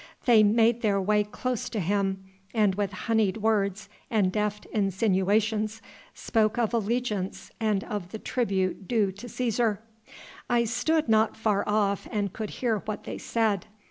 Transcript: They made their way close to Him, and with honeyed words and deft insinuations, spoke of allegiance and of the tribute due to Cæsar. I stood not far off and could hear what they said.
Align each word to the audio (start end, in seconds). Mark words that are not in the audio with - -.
They 0.25 0.41
made 0.41 0.81
their 0.81 0.99
way 0.99 1.23
close 1.23 1.69
to 1.69 1.79
Him, 1.79 2.23
and 2.55 2.73
with 2.73 2.91
honeyed 2.91 3.37
words 3.37 3.87
and 4.09 4.31
deft 4.31 4.65
insinuations, 4.73 5.79
spoke 6.15 6.57
of 6.57 6.73
allegiance 6.73 7.51
and 7.59 7.83
of 7.83 8.09
the 8.09 8.17
tribute 8.17 8.87
due 8.87 9.11
to 9.11 9.27
Cæsar. 9.27 9.77
I 10.49 10.63
stood 10.63 11.07
not 11.07 11.37
far 11.37 11.63
off 11.69 12.07
and 12.09 12.33
could 12.33 12.49
hear 12.61 12.77
what 12.79 13.03
they 13.03 13.19
said. 13.19 13.67